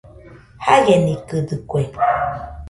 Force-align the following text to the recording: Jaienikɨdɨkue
Jaienikɨdɨkue 0.65 1.79